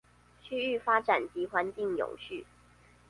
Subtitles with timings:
[0.41, 2.45] 區域發展及環境永續